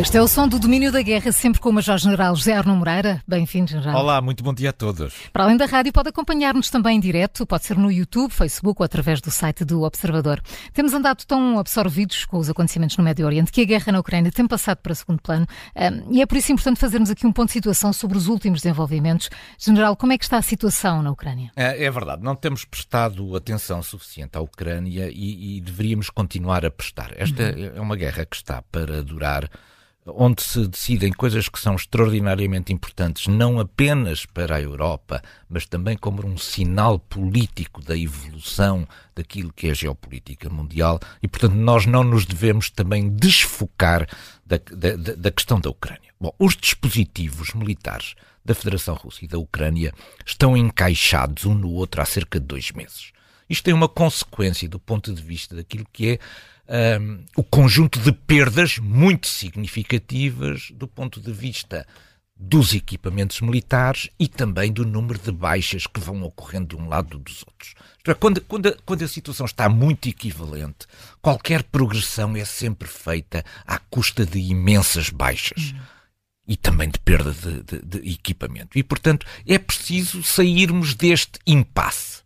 [0.00, 3.22] Este é o som do domínio da guerra, sempre com o Major-General José Arno Moreira.
[3.28, 4.00] Bem-vindo, General.
[4.00, 5.12] Olá, muito bom dia a todos.
[5.30, 8.84] Para além da rádio, pode acompanhar-nos também em direto, pode ser no YouTube, Facebook ou
[8.86, 10.40] através do site do Observador.
[10.72, 14.32] Temos andado tão absorvidos com os acontecimentos no Médio Oriente que a guerra na Ucrânia
[14.32, 15.46] tem passado para segundo plano
[16.10, 19.28] e é por isso importante fazermos aqui um ponto de situação sobre os últimos desenvolvimentos.
[19.58, 21.52] General, como é que está a situação na Ucrânia?
[21.54, 26.70] É, é verdade, não temos prestado atenção suficiente à Ucrânia e, e deveríamos continuar a
[26.70, 27.12] prestar.
[27.18, 27.72] Esta uhum.
[27.76, 29.50] é uma guerra que está para durar
[30.06, 35.96] onde se decidem coisas que são extraordinariamente importantes, não apenas para a Europa, mas também
[35.96, 41.86] como um sinal político da evolução daquilo que é a geopolítica mundial, e portanto nós
[41.86, 44.08] não nos devemos também desfocar
[44.44, 46.10] da, da, da questão da Ucrânia.
[46.18, 48.14] Bom, os dispositivos militares
[48.44, 49.92] da Federação Russa e da Ucrânia
[50.24, 53.12] estão encaixados um no outro há cerca de dois meses.
[53.48, 56.18] Isto tem uma consequência do ponto de vista daquilo que é
[56.70, 61.86] um, o conjunto de perdas muito significativas do ponto de vista
[62.36, 67.18] dos equipamentos militares e também do número de baixas que vão ocorrendo de um lado
[67.18, 67.74] dos outros.
[68.06, 70.86] É, quando, quando, a, quando a situação está muito equivalente,
[71.20, 75.72] qualquer progressão é sempre feita à custa de imensas baixas.
[75.72, 75.80] Uhum.
[76.48, 78.76] E também de perda de, de, de equipamento.
[78.76, 82.19] E, portanto, é preciso sairmos deste impasse.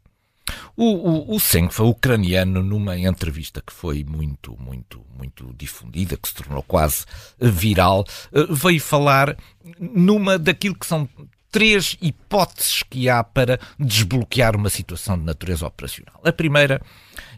[0.77, 6.35] O, o, o Senfa, ucraniano, numa entrevista que foi muito, muito, muito difundida, que se
[6.35, 7.05] tornou quase
[7.41, 9.37] viral, eh, veio falar
[9.79, 11.09] numa daquilo que são
[11.55, 16.21] três hipóteses que há para desbloquear uma situação de natureza operacional.
[16.25, 16.83] A primeira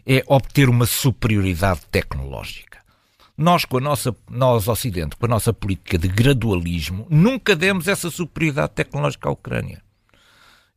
[0.03, 2.79] é obter uma superioridade tecnológica.
[3.37, 8.09] Nós, com a nossa, nós, Ocidente, com a nossa política de gradualismo, nunca demos essa
[8.09, 9.83] superioridade tecnológica à Ucrânia.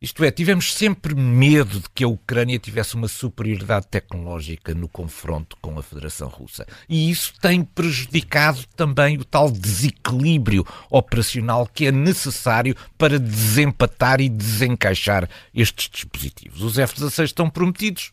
[0.01, 5.55] Isto é, tivemos sempre medo de que a Ucrânia tivesse uma superioridade tecnológica no confronto
[5.61, 6.65] com a Federação Russa.
[6.89, 14.27] E isso tem prejudicado também o tal desequilíbrio operacional que é necessário para desempatar e
[14.27, 16.63] desencaixar estes dispositivos.
[16.63, 18.11] Os F-16 estão prometidos,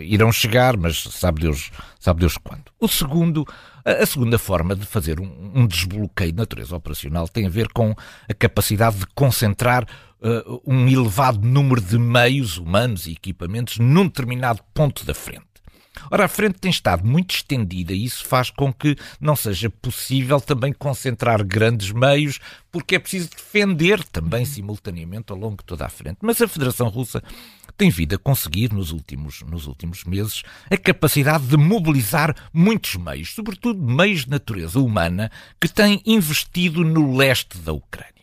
[0.00, 2.64] irão chegar, mas sabe Deus, sabe Deus quando.
[2.80, 3.46] O segundo,
[3.86, 7.94] a segunda forma de fazer um, desbloqueio de natureza operacional tem a ver com
[8.28, 9.86] a capacidade de concentrar
[10.20, 15.46] uh, um elevado número de meios humanos e equipamentos num determinado ponto da frente.
[16.10, 20.40] Ora, a frente tem estado muito estendida e isso faz com que não seja possível
[20.40, 22.38] também concentrar grandes meios,
[22.70, 26.18] porque é preciso defender também simultaneamente ao longo de toda a frente.
[26.20, 27.22] Mas a Federação Russa
[27.76, 33.34] tem vindo a conseguir nos últimos, nos últimos meses a capacidade de mobilizar muitos meios,
[33.34, 35.30] sobretudo meios de natureza humana,
[35.60, 38.15] que têm investido no leste da Ucrânia.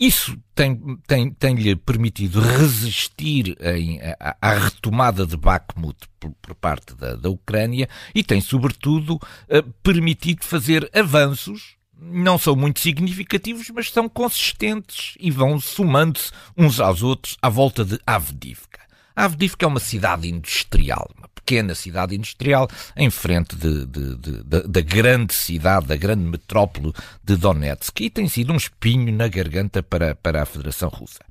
[0.00, 4.00] Isso tem-lhe tem, tem permitido resistir em,
[4.40, 10.42] à, retomada de Bakhmut por, por parte da, da, Ucrânia e tem, sobretudo, uh, permitido
[10.42, 11.76] fazer avanços.
[12.00, 17.84] Não são muito significativos, mas são consistentes e vão somando-se uns aos outros à volta
[17.84, 18.80] de Avdivka.
[19.14, 21.10] Avdivka é uma cidade industrial,
[21.50, 26.92] pequena cidade industrial em frente de, de, de, da grande cidade, da grande metrópole
[27.24, 31.24] de Donetsk, e tem sido um espinho na garganta para, para a Federação Russa.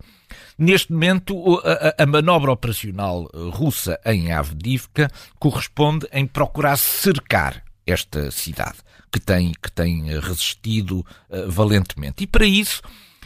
[0.57, 5.09] Neste momento, a, a, manobra operacional russa em Avdivka
[5.39, 10.99] corresponde em procurar cercar esta cidade, que tem, que tem resistido
[11.29, 12.25] uh, valentemente.
[12.25, 12.81] E para isso,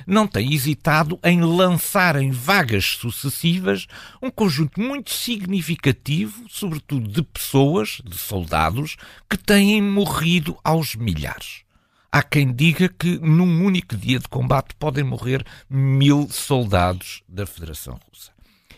[0.05, 3.87] não tem hesitado em lançar em vagas sucessivas
[4.21, 8.97] um conjunto muito significativo, sobretudo de pessoas, de soldados,
[9.29, 11.63] que têm morrido aos milhares.
[12.11, 17.99] Há quem diga que num único dia de combate podem morrer mil soldados da Federação
[18.07, 18.32] Russa.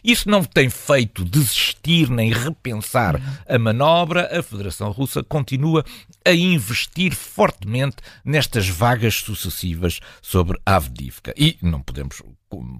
[0.05, 4.29] Isso não tem feito desistir nem repensar a manobra.
[4.31, 5.83] A Federação Russa continua
[6.23, 11.33] a investir fortemente nestas vagas sucessivas sobre Avdivka.
[11.35, 12.21] E não podemos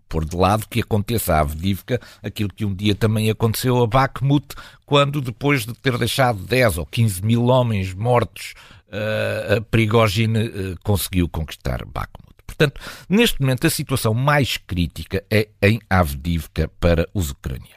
[0.08, 4.46] pôr de lado que aconteça a Avdivka aquilo que um dia também aconteceu a Bakhmut,
[4.86, 8.54] quando depois de ter deixado 10 ou 15 mil homens mortos,
[8.90, 12.25] uh, Prigozhin uh, conseguiu conquistar Bakhmut.
[12.46, 17.76] Portanto, neste momento, a situação mais crítica é em Avdivka para os ucranianos.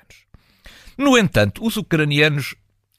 [0.96, 2.54] No entanto, os ucranianos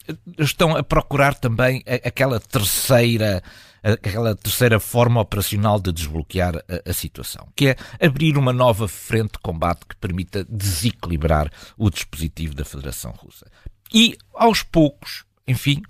[0.07, 3.43] eh, estão a procurar também aquela terceira
[3.81, 7.75] aquela terceira forma operacional de desbloquear a, a, situação, que é
[8.05, 13.47] abrir uma nova frente de combate que permita desequilibrar o dispositivo da Federação Russa.
[13.93, 15.81] E, aos poucos, enfim,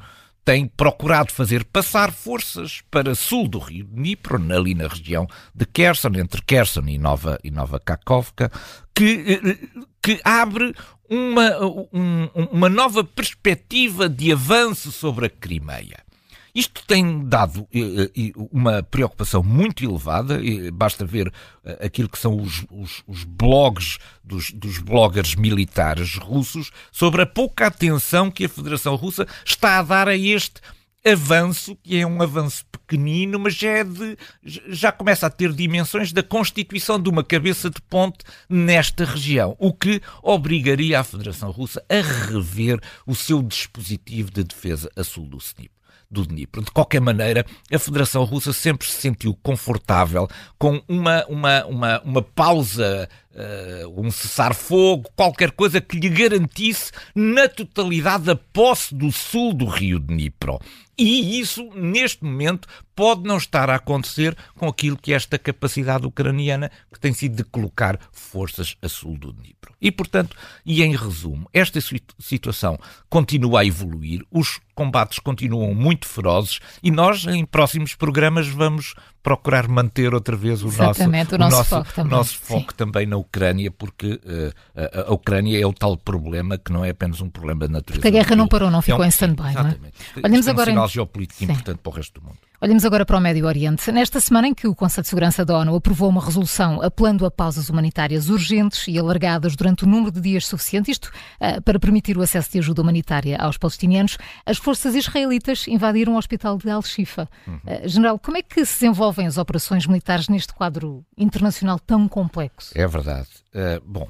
[0.50, 6.10] tem procurado fazer passar forças para sul do rio Dnipro, ali na região de Kherson,
[6.16, 8.52] entre Kherson e Nova, e Nova Kakovka,
[8.96, 9.68] que, eh,
[10.02, 10.74] que abre
[11.08, 11.52] uma,
[11.94, 16.09] um, uma nova perspectiva de avanço sobre a Crimeia.
[16.54, 20.40] Isto tem dado eh, eh, uma preocupação muito elevada,
[20.74, 21.32] basta ver
[21.64, 27.26] eh, aquilo que são os, os, os blogs dos, dos, bloggers militares russos sobre a
[27.26, 30.62] pouca atenção que a Federação Russa está a dar a este
[31.06, 36.12] avanço, que é um avanço pequenino, mas já, é de, já começa a ter dimensões
[36.12, 41.84] da constituição de uma cabeça de ponte nesta região, o que obrigaria a Federação Russa
[41.90, 45.79] a rever o seu dispositivo de defesa a sul do Dnipro
[46.10, 46.64] do Dnipro.
[46.64, 50.28] De qualquer maneira, a Federação Russa sempre se sentiu confortável
[50.58, 57.48] com uma, uma, uma, uma pausa uh, um cessar-fogo, qualquer coisa que lhe garantisse na
[57.48, 60.60] totalidade a posse do sul do rio Dnipro.
[60.98, 62.68] E isso, neste momento,
[63.00, 67.38] pode não estar a acontecer com aquilo que é esta capacidade ucraniana que tem sido
[67.38, 69.74] de colocar forças a sul do Dnipro.
[69.82, 70.36] E, portanto,
[70.66, 71.80] e em resumo, esta
[72.20, 72.78] situação
[73.10, 78.94] continua a evoluir, os combates continuam muito ferozes e nós, em próximos programas, vamos
[79.24, 82.12] procurar manter outra vez o nosso, o nosso, o nosso foco, também.
[82.12, 86.72] Nosso foco também na Ucrânia, porque uh, a, a, Ucrânia é o tal problema que
[86.72, 88.02] não é apenas um problema de natureza.
[88.02, 89.52] Porque a guerra não parou, não ficou é um, em stand-by.
[89.52, 89.94] Exatamente.
[90.16, 90.28] Não é?
[90.28, 90.90] Olhamos é um agora sinal em...
[90.90, 91.46] geopolítico sim.
[91.46, 92.49] importante para o resto do mundo.
[92.62, 93.90] Olhamos agora para o Médio Oriente.
[93.90, 97.32] Nesta semana em que o Conselho de Segurança da ONU aprovou uma resolução apelando a
[97.32, 101.06] pausas humanitárias urgentes e alargadas durante o um número de dias suficiente, isto
[101.40, 106.18] uh, para permitir o acesso de ajuda humanitária aos palestinianos, as forças israelitas invadiram o
[106.18, 107.30] hospital de Al-Shifa.
[107.48, 107.62] Uhum.
[107.66, 112.74] Uh, General, como é que se desenvolvem as operações militares neste quadro internacional tão complexo?
[112.76, 113.30] É verdade.
[113.56, 114.10] Uh, bom,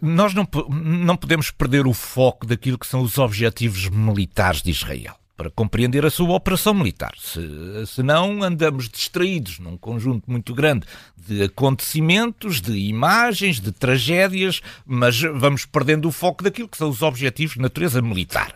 [0.00, 5.16] nós não, não podemos perder o foco daquilo que são os objetivos militares de Israel
[5.36, 7.12] para compreender a sua operação militar.
[7.18, 7.40] Se,
[7.86, 10.86] se não, andamos distraídos num conjunto muito grande
[11.16, 17.02] de acontecimentos, de imagens, de tragédias, mas vamos perdendo o foco daquilo que são os
[17.02, 18.54] objetivos de natureza militar.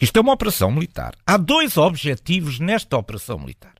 [0.00, 1.14] Isto é uma operação militar.
[1.26, 3.74] Há dois objetivos nesta operação militar.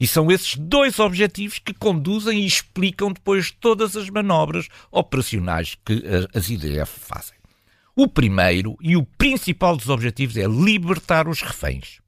[0.00, 6.04] E são esses dois objetivos que conduzem e explicam depois todas as manobras operacionais que
[6.32, 7.37] as IDF fazem.
[8.00, 11.98] O primeiro e o principal dos objetivos é libertar os reféns.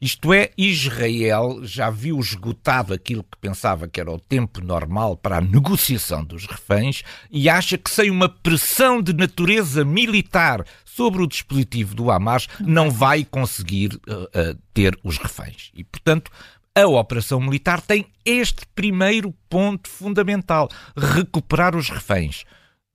[0.00, 5.38] Isto é, Israel já viu esgotado aquilo que pensava que era o tempo normal para
[5.38, 11.26] a negociação dos reféns e acha que sem uma pressão de natureza militar sobre o
[11.26, 15.72] dispositivo do Hamas não vai conseguir uh, uh, ter os reféns.
[15.74, 16.30] E, portanto,
[16.72, 22.44] a operação militar tem este primeiro ponto fundamental: recuperar os reféns.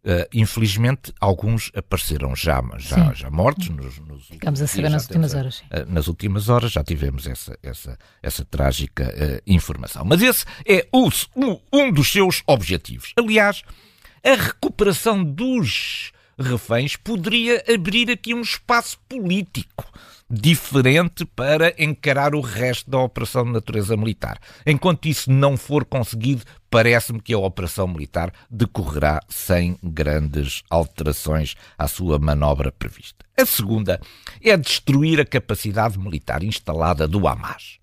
[0.04, 3.70] Uh, infelizmente, alguns apareceram já, já, já mortos.
[3.70, 5.60] Nos, nos Ficamos a saber nas últimas horas.
[5.60, 10.04] Uh, nas últimas horas já tivemos essa, essa, essa trágica uh, informação.
[10.04, 13.14] Mas esse é o, um, um dos seus objetivos.
[13.16, 13.62] Aliás,
[14.24, 19.86] a recuperação dos reféns poderia abrir aqui um espaço político
[20.32, 24.40] diferente para encarar o resto da operação de natureza militar.
[24.66, 31.88] Enquanto isso não for conseguido, parece-me que a operação militar decorrerá sem grandes alterações à
[31.88, 33.26] sua manobra prevista.
[33.38, 34.00] A segunda
[34.42, 37.81] é destruir a capacidade militar instalada do Hamas.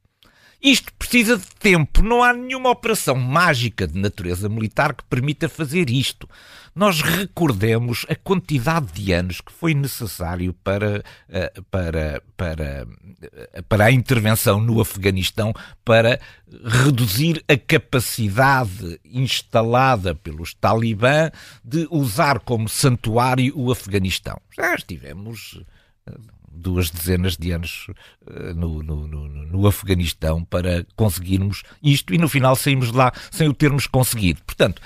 [0.61, 5.89] Isto precisa de tempo, não há nenhuma operação mágica de natureza militar que permita fazer
[5.89, 6.29] isto.
[6.75, 12.87] Nós recordemos a quantidade de anos que foi necessário para, eh, para, para,
[13.23, 16.21] eh, para a intervenção no Afeganistão para
[16.65, 21.31] reduzir a capacidade instalada pelos talibã
[21.65, 24.41] de usar como santuário o Afeganistão.
[24.57, 25.61] Já estivemos
[26.07, 26.13] eh,
[26.59, 27.87] duas dezenas de anos
[28.27, 33.49] uh, no, no, no, no, Afeganistão para conseguirmos isto e no final saímos lá sem
[33.49, 34.43] o termos conseguido.
[34.45, 34.83] Portanto,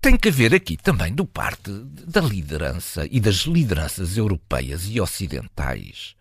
[0.00, 6.14] tem que haver aqui também, do parte da liderança e das lideranças europeias e ocidentais,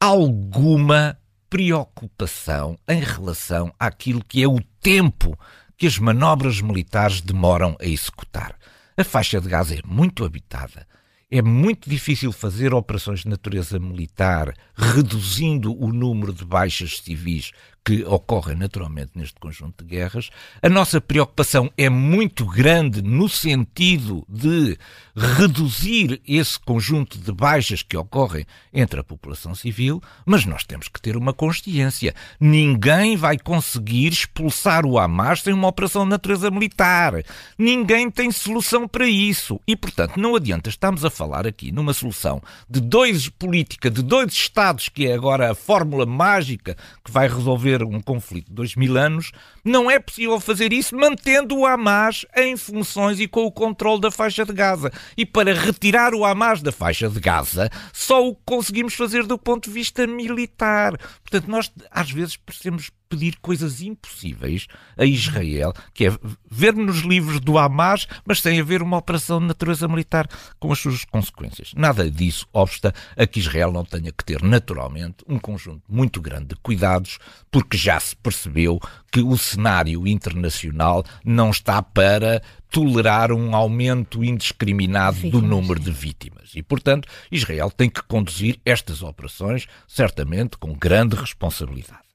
[0.00, 1.18] alguma
[1.50, 5.38] preocupação em relação àquilo que é o tempo
[5.76, 8.56] que as manobras militares demoram a executar.
[8.96, 10.86] A faixa de Gaza é muito habitada
[11.30, 17.52] é muito difícil fazer operações de natureza militar reduzindo o número de baixas civis
[17.84, 20.30] que ocorrem naturalmente neste conjunto de guerras.
[20.62, 24.78] A nossa preocupação é muito grande no sentido de
[25.16, 31.00] reduzir esse conjunto de baixas que ocorrem entre a população civil, mas nós temos que
[31.00, 32.14] ter uma consciência.
[32.38, 37.24] Ninguém vai conseguir expulsar o Hamas sem uma operação de natureza militar.
[37.58, 39.60] Ninguém tem solução para isso.
[39.66, 44.32] E, portanto, não adianta estarmos a falar aqui numa solução de dois política, de dois
[44.32, 46.74] Estados, que é agora a fórmula mágica
[47.04, 49.30] que vai resolver um conflito de dois mil anos,
[49.62, 54.10] não é possível fazer isso mantendo o Hamas em funções e com o controle da
[54.10, 54.90] faixa de Gaza.
[55.14, 59.68] E para retirar o Hamas da faixa de Gaza, só o conseguimos fazer do ponto
[59.68, 60.96] de vista militar.
[61.22, 66.12] Portanto, nós às vezes parecemos pedir coisas impossíveis a Israel, que é
[66.48, 70.28] ver nos livros do Hamas, mas sem haver uma operação de natureza militar
[70.60, 71.72] com as suas consequências.
[71.76, 76.50] Nada disso obsta a que Israel não tenha que ter, naturalmente, um conjunto muito grande
[76.50, 77.18] de cuidados,
[77.50, 78.78] porque já se percebeu
[79.10, 82.40] que o cenário internacional não está para
[82.70, 86.52] tolerar um aumento indiscriminado vítimas, do número de vítimas.
[86.54, 92.09] E, portanto, Israel tem que conduzir estas operações, certamente, com grande responsabilidade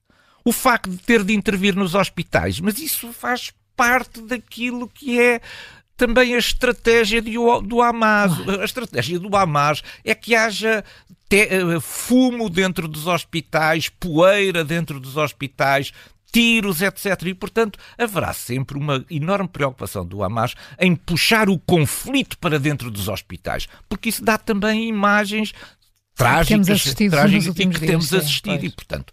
[0.46, 5.40] o facto de ter de intervir nos hospitais, mas isso faz parte daquilo que é
[5.96, 7.32] também a estratégia de,
[7.64, 8.32] do Hamas.
[8.60, 10.84] A estratégia do Hamas é que haja
[11.28, 15.92] te, uh, fumo dentro dos hospitais, poeira dentro dos hospitais,
[16.30, 17.22] tiros, etc.
[17.24, 22.88] E, portanto, haverá sempre uma enorme preocupação do Hamas em puxar o conflito para dentro
[22.88, 25.52] dos hospitais, porque isso dá também imagens
[26.14, 28.64] trágicas, trágicas e que temos assistido.
[28.64, 29.12] E, portanto,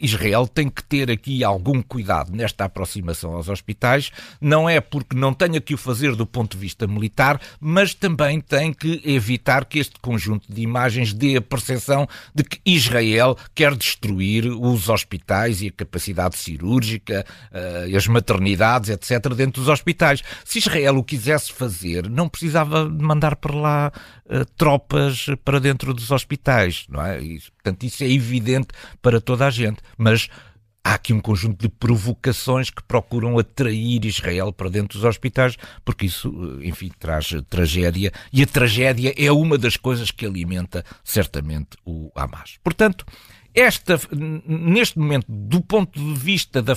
[0.00, 4.10] Israel tem que ter aqui algum cuidado nesta aproximação aos hospitais,
[4.40, 8.40] não é porque não tenha que o fazer do ponto de vista militar, mas também
[8.40, 13.74] tem que evitar que este conjunto de imagens dê a percepção de que Israel quer
[13.74, 20.22] destruir os hospitais e a capacidade cirúrgica, uh, as maternidades, etc., dentro dos hospitais.
[20.44, 23.92] Se Israel o quisesse fazer, não precisava mandar para lá
[24.26, 27.22] uh, tropas para dentro dos hospitais, não é?
[27.22, 28.68] E, portanto, isso é evidente
[29.00, 30.28] para toda a gente mas
[30.84, 36.04] há aqui um conjunto de provocações que procuram atrair Israel para dentro dos hospitais, porque
[36.04, 42.10] isso, enfim, traz tragédia, e a tragédia é uma das coisas que alimenta certamente o
[42.14, 42.58] Hamas.
[42.62, 43.06] Portanto,
[43.54, 46.74] esta, neste momento, do ponto de vista da,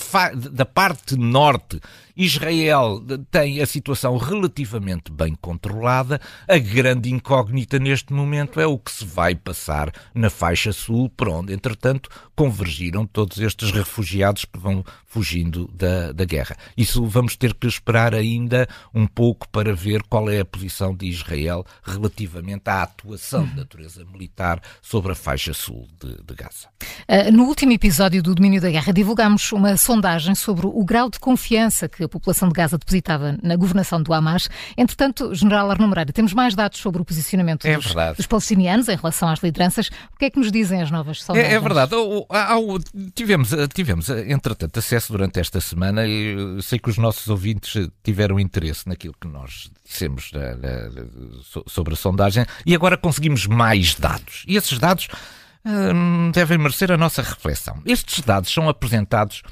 [0.52, 1.82] da parte norte,
[2.16, 6.22] Israel tem a situação relativamente bem controlada.
[6.48, 11.30] A grande incógnita neste momento é o que se vai passar na faixa sul, por
[11.30, 16.56] onde, entretanto, convergiram todos estes refugiados que vão fugindo da, da guerra.
[16.78, 21.08] Isso vamos ter que esperar ainda um pouco para ver qual é a posição de
[21.08, 26.68] Israel relativamente à atuação de natureza militar sobre a faixa sul de, de Gaza.
[27.08, 31.20] Uh, no último episódio do Domínio da Guerra, divulgámos uma sondagem sobre o grau de
[31.20, 34.50] confiança que a população de Gaza depositava na governação do Hamas.
[34.78, 38.96] Entretanto, General Arno Moreira, temos mais dados sobre o posicionamento é dos, dos, palestinianos em
[38.96, 39.88] relação às lideranças.
[40.14, 41.54] O que é que nos dizem as novas sondagens?
[41.54, 41.96] É, é verdade.
[41.96, 42.28] O,
[43.16, 49.16] tivemos, tivemos, entretanto, durante esta semana e sei que os nossos ouvintes tiveram interesse naquilo
[49.20, 50.90] que nós dissemos da, da,
[51.68, 54.44] sobre a sondagem e agora conseguimos mais dados.
[54.48, 55.08] E esses dados
[55.66, 57.82] hum, devem merecer a nossa reflexão.
[57.86, 59.44] Estes dados são apresentados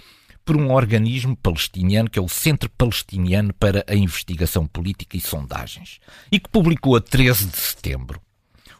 [0.44, 6.00] por um organismo palestiniano que é o Centro Palestiniano para a Investigação Política e Sondagens
[6.32, 8.22] e que publicou a 13 de setembro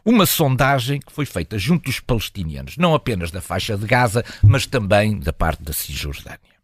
[0.06, 4.64] uma sondagem que foi feita junto dos palestinianos, não apenas da faixa de Gaza, mas
[4.64, 6.55] também da parte da Cisjordânia.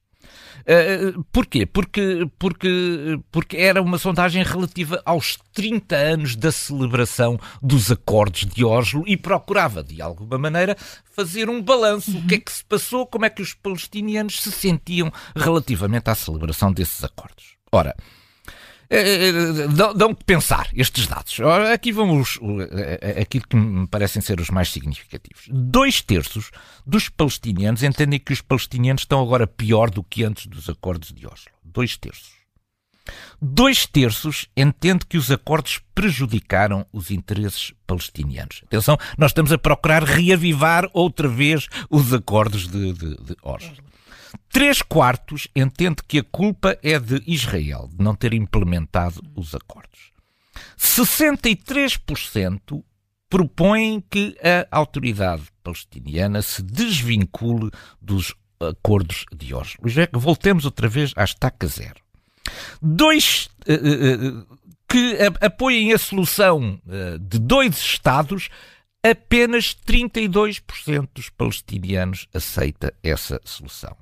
[0.62, 1.66] Uh, porquê?
[1.66, 8.64] Porque, porque, porque era uma sondagem relativa aos 30 anos da celebração dos acordos de
[8.64, 10.76] Oslo e procurava, de alguma maneira,
[11.14, 12.11] fazer um balanço.
[12.12, 12.21] Uhum.
[12.21, 16.14] O que é que se passou, como é que os palestinianos se sentiam relativamente à
[16.14, 17.57] celebração desses acordos.
[17.71, 17.95] Ora,
[19.96, 21.38] dão que pensar estes dados.
[21.72, 22.22] Aqui vão
[23.20, 25.49] aquilo que me parecem ser os mais significativos.
[25.50, 26.50] Dois terços
[26.87, 31.26] dos palestinianos entendem que os palestinianos estão agora pior do que antes dos acordos de
[31.26, 31.50] Oslo.
[31.64, 32.42] Dois terços.
[33.40, 38.62] Dois terços entendem que os acordos prejudicaram os interesses palestinianos.
[38.66, 43.72] Atenção, nós estamos a procurar reavivar outra vez os acordos de, de, de Oslo.
[44.51, 50.12] Três quartos entende que a culpa é de Israel, de não ter implementado os acordos.
[50.79, 52.83] 63%
[53.29, 57.71] propõem que a autoridade palestiniana se desvincule
[58.01, 59.81] dos acordos de Oslo.
[60.12, 62.01] Voltemos outra vez à estaca zero.
[62.81, 64.47] Dois uh, uh,
[64.89, 66.79] que apoiem a solução
[67.19, 68.51] de dois Estados,
[69.02, 73.97] apenas 32% dos palestinianos aceita essa solução.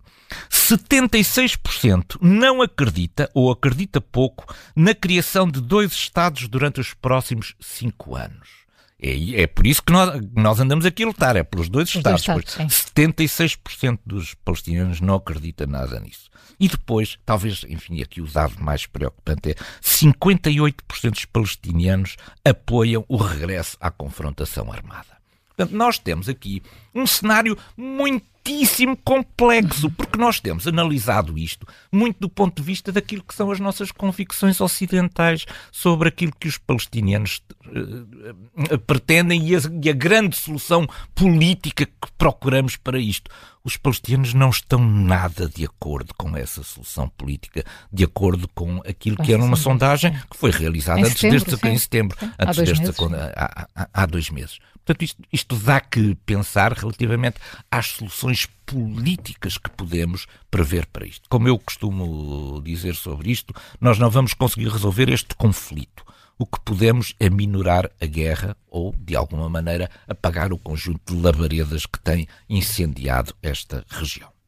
[0.49, 8.15] 76% não acredita ou acredita pouco na criação de dois Estados durante os próximos cinco
[8.15, 8.60] anos.
[9.01, 11.95] É, é por isso que nós, nós andamos aqui a lutar, é pelos dois os
[11.97, 12.25] Estados.
[12.25, 16.29] Dois estados 76% dos palestinianos não acredita nada nisso.
[16.59, 23.17] E depois, talvez, enfim, aqui o dado mais preocupante é 58% dos palestinianos apoiam o
[23.17, 25.20] regresso à confrontação armada.
[25.61, 26.63] Portanto, nós temos aqui
[26.95, 33.23] um cenário muitíssimo complexo, porque nós temos analisado isto muito do ponto de vista daquilo
[33.23, 39.61] que são as nossas convicções ocidentais sobre aquilo que os palestinianos uh, pretendem e a,
[39.83, 43.31] e a grande solução política que procuramos para isto.
[43.63, 47.63] Os palestinianos não estão nada de acordo com essa solução política,
[47.93, 51.79] de acordo com aquilo que era uma sondagem que foi realizada antes setembro, deste, em
[51.79, 53.05] setembro, antes há deste,
[53.37, 54.59] há, há, há dois meses.
[54.85, 57.39] Portanto, isto, isto dá que pensar relativamente
[57.71, 61.29] às soluções políticas que podemos prever para isto.
[61.29, 66.05] Como eu costumo dizer sobre isto, nós não vamos conseguir resolver este conflito.
[66.39, 71.21] O que podemos é minorar a guerra ou, de alguma maneira, apagar o conjunto de
[71.21, 74.40] labaredas que tem incendiado esta região.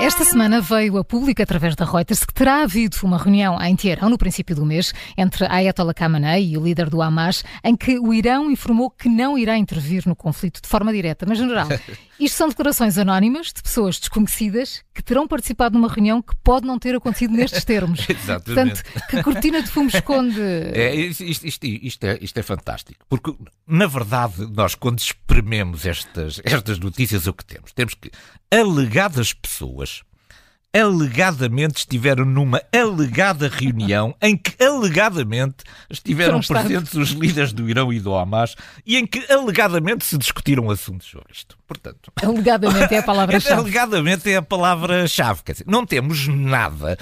[0.00, 4.10] Esta semana veio a público, através da Reuters, que terá havido uma reunião em Teherão,
[4.10, 8.12] no princípio do mês, entre Ayatollah Khamenei e o líder do Hamas, em que o
[8.12, 11.24] Irão informou que não irá intervir no conflito de forma direta.
[11.26, 11.68] Mas, general,
[12.18, 16.78] isto são declarações anónimas de pessoas desconhecidas que terão participado numa reunião que pode não
[16.78, 18.06] ter acontecido nestes termos.
[18.08, 18.82] Exatamente.
[18.82, 20.40] Portanto, que cortina de fumo esconde.
[20.40, 23.34] É, isto, isto, isto, é, isto é fantástico, porque,
[23.66, 27.72] na verdade, nós, quando esprememos estas, estas notícias, o que temos?
[27.72, 28.10] Temos que
[28.50, 30.02] alegadas pessoas
[30.74, 38.00] alegadamente estiveram numa alegada reunião em que alegadamente estiveram presentes os líderes do Irão e
[38.00, 41.56] do Hamas e em que alegadamente se discutiram assuntos sobre isto.
[41.66, 43.54] Portanto, alegadamente é a palavra-chave.
[43.60, 45.42] alegadamente é a palavra-chave.
[45.44, 46.98] Quer dizer, não temos nada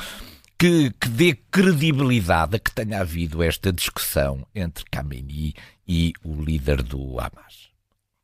[0.58, 5.54] que, que dê credibilidade a que tenha havido esta discussão entre Khamenei
[5.88, 7.71] e o líder do Hamas.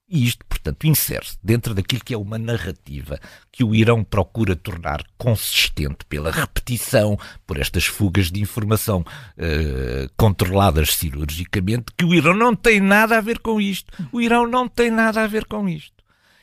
[0.09, 3.21] E isto, portanto, insere-se dentro daquilo que é uma narrativa
[3.53, 10.95] que o Irão procura tornar consistente pela repetição, por estas fugas de informação uh, controladas
[10.95, 13.93] cirurgicamente, que o Irão não tem nada a ver com isto.
[14.11, 15.98] O Irão não tem nada a ver com isto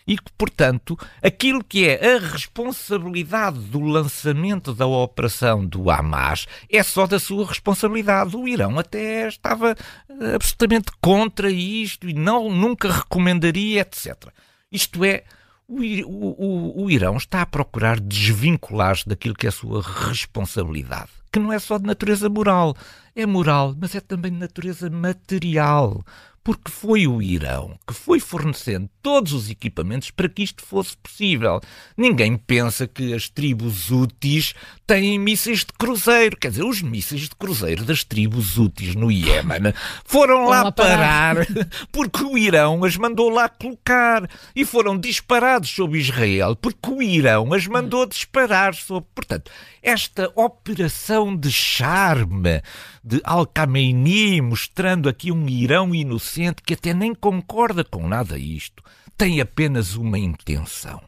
[0.08, 6.84] e que, portanto, aquilo que é a responsabilidade do lançamento da operação do Hamas é
[6.84, 8.36] só da sua responsabilidade.
[8.36, 9.76] O Irão até estava
[10.10, 14.30] eh, absolutamente contra isto e não, nunca recomendaria, etc.
[14.72, 15.24] Isto é,
[15.68, 21.40] o, o, o, Irão está a procurar desvincular-se daquilo que é a sua responsabilidade, que
[21.40, 22.76] não é só de natureza moral,
[23.16, 26.04] é moral, mas é também de natureza material
[26.46, 31.62] porque foi o Irão que foi fornecendo todos os equipamentos para que isto fosse possível.
[31.96, 34.56] Ninguém pensa que as tribos úteis
[34.88, 36.36] têm mísseis de cruzeiro.
[36.36, 41.36] Quer dizer, os mísseis de cruzeiro das tribos úteis no Iémen foram lá, lá parar
[41.94, 47.54] porque o Irão as mandou lá colocar e foram disparados sobre Israel porque o Irão
[47.54, 49.08] as mandou disparar sobre.
[49.14, 49.52] Portanto,
[49.84, 52.60] esta operação de charme
[53.04, 58.84] de Al-Khamenei mostrando aqui um Irão inocente que até nem concorda com nada isto,
[59.18, 61.02] tem apenas uma intenção.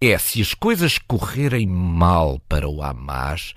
[0.00, 3.54] É se as coisas correrem mal para o Hamas,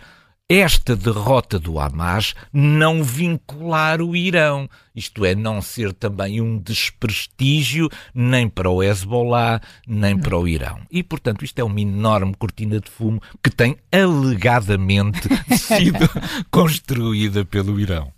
[0.48, 7.88] esta derrota do Hamas não vincular o Irão, isto é, não ser também um desprestígio
[8.16, 10.22] nem para o Hezbollah, nem não.
[10.22, 10.82] para o Irão.
[10.90, 16.10] E, portanto, isto é uma enorme cortina de fumo que tem alegadamente sido
[16.50, 18.12] construída pelo Irão.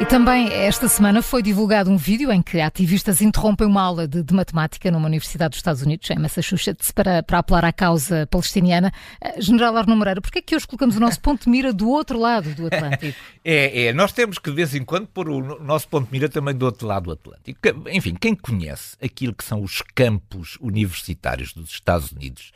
[0.00, 4.24] E também esta semana foi divulgado um vídeo em que ativistas interrompem uma aula de,
[4.24, 8.92] de matemática numa universidade dos Estados Unidos, em Massachusetts, para, para apelar à causa palestiniana.
[9.20, 11.88] Eh, General Arno Moreira, porquê é que hoje colocamos o nosso ponto de mira do
[11.88, 13.18] outro lado do Atlântico?
[13.46, 16.30] É, é, nós temos que de vez em quando pôr o nosso ponto de mira
[16.30, 17.60] também do outro lado do Atlântico.
[17.90, 22.52] Enfim, quem conhece aquilo que são os campos universitários dos Estados Unidos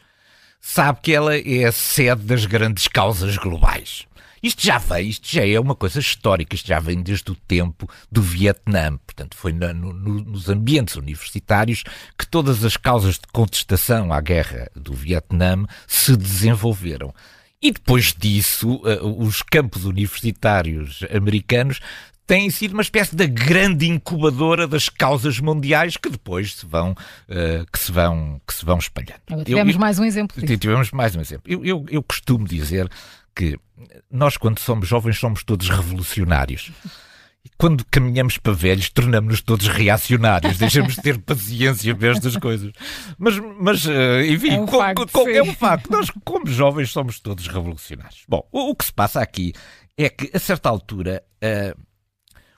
[0.62, 4.08] sabe que ela é a sede das grandes causas globais.
[4.42, 7.88] Isto já vem, isto já é uma coisa histórica, isto já vem desde o tempo
[8.10, 8.96] do Vietnã.
[8.98, 9.92] Portanto, foi no, no,
[10.24, 11.82] nos ambientes universitários
[12.16, 17.12] que todas as causas de contestação à guerra do Vietnã se desenvolveram.
[17.60, 21.80] E depois disso, uh, os campos universitários americanos
[22.28, 27.66] têm sido uma espécie da grande incubadora das causas mundiais que depois se vão, uh,
[27.72, 29.44] que se vão, que se vão espalhando.
[29.44, 30.40] tivemos eu, mais um exemplo.
[30.40, 30.58] Disso.
[30.58, 31.50] Tivemos mais um exemplo.
[31.50, 32.88] Eu, eu, eu costumo dizer
[33.38, 33.56] que
[34.10, 36.72] nós, quando somos jovens, somos todos revolucionários.
[37.44, 42.72] E quando caminhamos para velhos, tornamos-nos todos reacionários, deixamos de ter paciência para estas coisas.
[43.16, 45.88] Mas, mas eh, enfim, é um, com, facto, com, é um facto.
[45.88, 48.24] Nós, como jovens, somos todos revolucionários.
[48.28, 49.52] Bom, o, o que se passa aqui
[49.96, 51.80] é que, a certa altura, uh,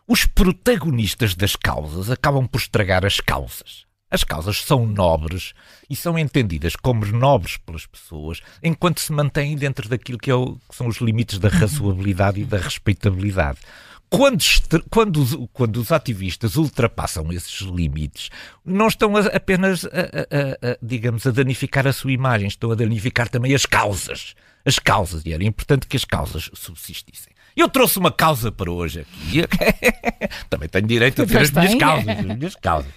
[0.08, 3.84] os protagonistas das causas acabam por estragar as causas.
[4.10, 5.52] As causas são nobres
[5.88, 10.56] e são entendidas como nobres pelas pessoas, enquanto se mantêm dentro daquilo que, é o,
[10.68, 13.58] que são os limites da razoabilidade e da respeitabilidade.
[14.10, 14.44] Quando,
[14.90, 18.28] quando, quando, os ativistas ultrapassam esses limites,
[18.64, 23.28] não estão a, apenas, a, a, digamos, a danificar a sua imagem, estão a danificar
[23.28, 24.34] também as causas.
[24.64, 27.32] As causas, e era importante que as causas subsistissem.
[27.56, 29.44] Eu trouxe uma causa para hoje aqui.
[30.50, 32.08] também tenho direito a ter as minhas causas.
[32.08, 32.92] As minhas causas.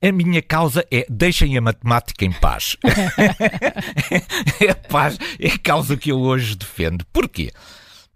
[0.00, 2.76] A minha causa é deixem a matemática em paz.
[4.60, 7.04] é a paz, é a causa que eu hoje defendo.
[7.12, 7.50] Porquê?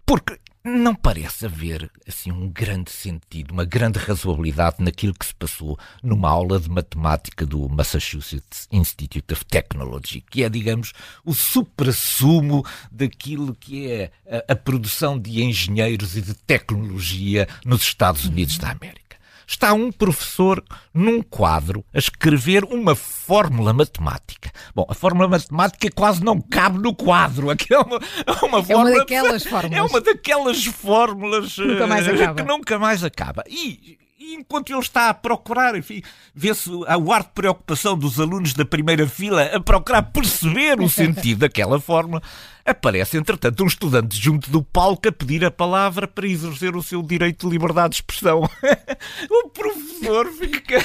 [0.05, 5.77] Porque não parece haver assim um grande sentido, uma grande razoabilidade naquilo que se passou
[6.01, 10.93] numa aula de matemática do Massachusetts Institute of Technology, que é, digamos,
[11.25, 18.23] o supra-sumo daquilo que é a, a, produção de engenheiros e de tecnologia nos Estados
[18.23, 19.02] Unidos da América
[19.47, 24.51] está um professor num quadro a escrever uma fórmula matemática.
[24.75, 27.49] Bom, a fórmula matemática quase não cabe no quadro.
[27.51, 29.77] Aqui é uma, é uma, é daquelas fórmulas.
[29.77, 33.43] É uma daquelas fórmulas nunca mais eh, que nunca mais acaba.
[33.47, 36.01] E, e enquanto ele está a procurar, enfim,
[36.33, 41.39] vê-se o ar de preocupação dos alunos da primeira fila a procurar perceber o sentido
[41.39, 42.21] daquela fórmula,
[42.65, 47.03] Aparece, entretanto, um estudante junto do palco a pedir a palavra para exercer o seu
[47.03, 48.49] direito de liberdade de expressão.
[49.29, 50.79] o professor fica,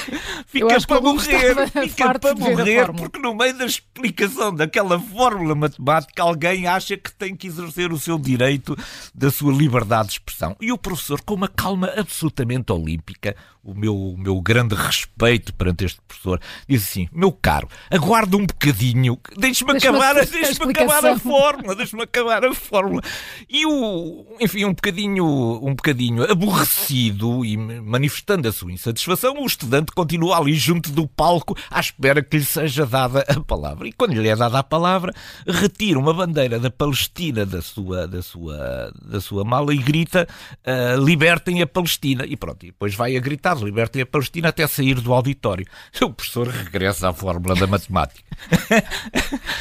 [0.45, 6.67] fica para morrer, fica para morrer, porque no meio da explicação daquela fórmula matemática, alguém
[6.67, 8.77] acha que tem que exercer o seu direito
[9.15, 10.57] da sua liberdade de expressão.
[10.59, 13.37] E o professor, com uma calma absolutamente olímpica,
[13.71, 19.19] o meu, meu grande respeito perante este professor, diz assim: meu caro, aguarda um bocadinho,
[19.37, 23.01] deixe-me acabar, deixe acabar a fórmula deixa-me acabar a fórmula.
[23.49, 25.25] E o, enfim, um bocadinho,
[25.63, 31.57] um bocadinho aborrecido e manifestando a sua insatisfação, o estudante continua ali junto do palco
[31.69, 33.87] à espera que lhe seja dada a palavra.
[33.87, 35.13] E quando lhe é dada a palavra,
[35.47, 40.27] retira uma bandeira da Palestina da sua, da sua, da sua mala e grita:
[40.65, 42.25] uh, libertem a Palestina.
[42.25, 45.65] E pronto, e depois vai a gritar: libertem a Palestina até sair do auditório.
[46.01, 48.23] O professor regressa à fórmula da matemática.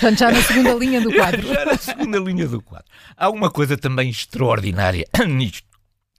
[0.01, 1.43] Portanto, já na segunda linha do quadro.
[1.47, 2.87] já na segunda linha do quadro.
[3.17, 5.67] Há uma coisa também extraordinária nisto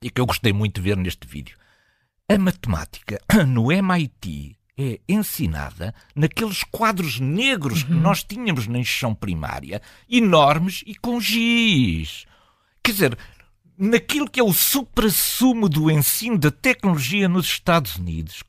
[0.02, 1.58] e que eu gostei muito de ver neste vídeo.
[2.28, 7.88] A matemática no MIT é ensinada naqueles quadros negros uhum.
[7.88, 12.26] que nós tínhamos na instrução primária, enormes e com giz.
[12.82, 13.18] Quer dizer,
[13.80, 18.44] naquilo que é o supra-sumo do ensino da tecnologia nos Estados Unidos,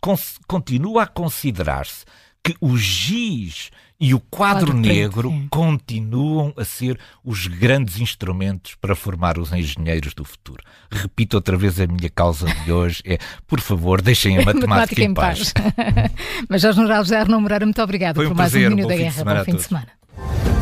[0.49, 2.05] continua a considerar-se
[2.43, 8.75] que o giz e o quadro, quadro negro preto, continuam a ser os grandes instrumentos
[8.75, 10.65] para formar os engenheiros do futuro.
[10.91, 15.03] Repito outra vez a minha causa de hoje é, por favor, deixem a matemática, matemática
[15.05, 15.53] em paz.
[16.49, 18.97] Mas Jorge Noral Arnaud Moreira, muito obrigado Foi um por mais prazer, um Minuto da
[18.97, 19.25] Guerra.
[19.25, 20.60] Bom fim de semana.